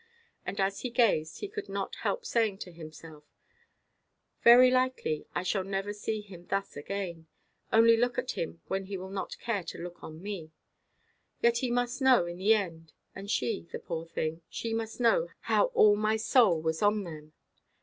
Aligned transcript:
And 0.47 0.59
as 0.59 0.79
he 0.79 0.89
gazed, 0.89 1.41
he 1.41 1.47
could 1.47 1.69
not 1.69 1.97
help 1.97 2.25
saying 2.25 2.57
to 2.65 2.71
himself, 2.71 3.23
"Very 4.41 4.71
likely 4.71 5.27
I 5.35 5.43
shall 5.43 5.63
never 5.63 5.93
see 5.93 6.21
him 6.21 6.47
thus 6.47 6.75
again—only 6.75 7.97
look 7.97 8.17
at 8.17 8.31
him 8.31 8.61
when 8.65 8.85
he 8.85 8.97
will 8.97 9.11
not 9.11 9.37
care 9.37 9.61
to 9.65 9.77
look 9.77 10.03
on 10.03 10.19
me. 10.19 10.49
Yet 11.39 11.59
he 11.59 11.69
must 11.69 12.01
know, 12.01 12.25
in 12.25 12.39
the 12.39 12.51
end, 12.55 12.93
and 13.13 13.29
she, 13.29 13.67
the 13.71 13.77
poor 13.77 14.07
thing, 14.07 14.41
she 14.49 14.73
must 14.73 14.99
know 14.99 15.27
how 15.41 15.65
all 15.65 15.95
my 15.95 16.17
soul 16.17 16.59
was 16.59 16.81
on 16.81 17.03
them. 17.03 17.33